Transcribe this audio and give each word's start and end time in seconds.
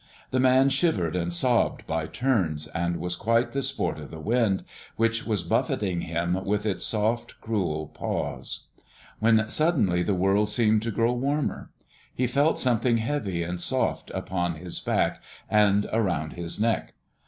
The 0.31 0.39
man 0.39 0.69
shivered 0.69 1.15
and 1.15 1.31
sobbed 1.31 1.85
by 1.85 2.07
turns, 2.07 2.65
and 2.69 2.97
was 2.97 3.15
quite 3.15 3.51
the 3.51 3.61
sport 3.61 3.99
of 3.99 4.09
the 4.09 4.19
wind, 4.19 4.63
which 4.95 5.27
was 5.27 5.43
buffeting 5.43 6.01
him 6.01 6.43
with 6.43 6.65
its 6.65 6.83
soft, 6.83 7.39
cruel 7.39 7.85
paws; 7.89 8.61
when 9.19 9.47
suddenly 9.51 10.01
the 10.01 10.15
world 10.15 10.49
seemed 10.49 10.81
to 10.81 10.91
grow 10.91 11.13
warmer. 11.13 11.69
He 12.15 12.25
felt 12.25 12.57
something 12.57 12.97
heavy 12.97 13.43
and 13.43 13.61
soft 13.61 14.09
upon 14.09 14.55
his 14.55 14.79
back 14.79 15.21
and 15.51 15.87
around 15.93 16.33
his 16.33 16.59
neck. 16.59 16.95